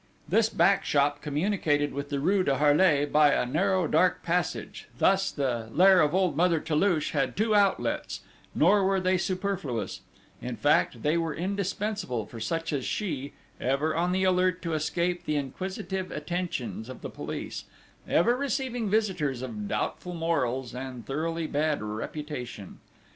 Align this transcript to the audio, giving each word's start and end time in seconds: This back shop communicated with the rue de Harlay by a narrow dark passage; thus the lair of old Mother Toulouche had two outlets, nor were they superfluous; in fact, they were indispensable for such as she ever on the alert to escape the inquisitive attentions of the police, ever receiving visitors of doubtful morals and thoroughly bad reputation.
This 0.27 0.49
back 0.49 0.83
shop 0.83 1.21
communicated 1.21 1.93
with 1.93 2.09
the 2.09 2.19
rue 2.19 2.41
de 2.43 2.55
Harlay 2.57 3.05
by 3.05 3.33
a 3.35 3.45
narrow 3.45 3.85
dark 3.87 4.23
passage; 4.23 4.87
thus 4.97 5.29
the 5.29 5.69
lair 5.73 6.01
of 6.01 6.15
old 6.15 6.35
Mother 6.35 6.59
Toulouche 6.59 7.11
had 7.11 7.37
two 7.37 7.53
outlets, 7.53 8.21
nor 8.55 8.83
were 8.83 8.99
they 8.99 9.19
superfluous; 9.19 10.01
in 10.41 10.55
fact, 10.55 11.03
they 11.03 11.19
were 11.19 11.35
indispensable 11.35 12.25
for 12.25 12.39
such 12.39 12.73
as 12.73 12.83
she 12.83 13.33
ever 13.59 13.95
on 13.95 14.11
the 14.11 14.23
alert 14.23 14.63
to 14.63 14.73
escape 14.73 15.25
the 15.25 15.35
inquisitive 15.35 16.09
attentions 16.09 16.89
of 16.89 17.01
the 17.01 17.09
police, 17.11 17.65
ever 18.09 18.35
receiving 18.35 18.89
visitors 18.89 19.43
of 19.43 19.67
doubtful 19.67 20.15
morals 20.15 20.73
and 20.73 21.05
thoroughly 21.05 21.45
bad 21.45 21.83
reputation. 21.83 22.79